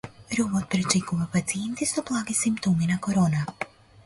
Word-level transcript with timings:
Робот 0.37 0.63
пречекува 0.71 1.27
пациенти 1.37 1.85
со 1.91 2.01
благи 2.09 2.33
симптоми 2.43 2.85
на 2.95 2.97
Корона 2.97 3.45